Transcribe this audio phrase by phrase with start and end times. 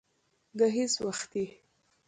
[0.59, 1.45] گهيځ وختي